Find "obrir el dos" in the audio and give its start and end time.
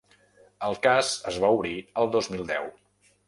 1.57-2.31